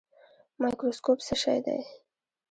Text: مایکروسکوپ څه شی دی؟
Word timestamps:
مایکروسکوپ 0.61 1.19
څه 1.27 1.35
شی 1.41 1.59
دی؟ 1.65 1.79